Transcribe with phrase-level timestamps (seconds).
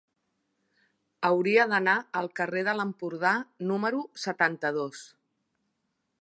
[1.27, 3.35] Hauria d'anar al carrer de l'Empordà
[3.73, 5.05] número setanta-dos.